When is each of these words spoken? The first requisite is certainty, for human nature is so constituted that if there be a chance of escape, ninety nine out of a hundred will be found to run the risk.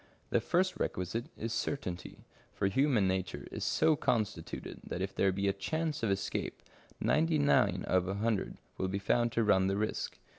The 0.31 0.41
first 0.41 0.79
requisite 0.79 1.25
is 1.37 1.53
certainty, 1.53 2.25
for 2.55 2.65
human 2.65 3.07
nature 3.07 3.45
is 3.51 3.63
so 3.63 3.95
constituted 3.95 4.79
that 4.83 4.99
if 4.99 5.13
there 5.13 5.31
be 5.31 5.47
a 5.47 5.53
chance 5.53 6.01
of 6.01 6.09
escape, 6.09 6.63
ninety 6.99 7.37
nine 7.37 7.85
out 7.87 7.97
of 7.97 8.07
a 8.07 8.15
hundred 8.15 8.57
will 8.79 8.87
be 8.87 8.97
found 8.97 9.31
to 9.33 9.43
run 9.43 9.67
the 9.67 9.77
risk. 9.77 10.17